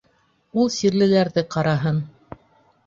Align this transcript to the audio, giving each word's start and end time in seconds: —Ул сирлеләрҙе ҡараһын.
—Ул 0.61 0.71
сирлеләрҙе 0.77 1.47
ҡараһын. 1.57 2.05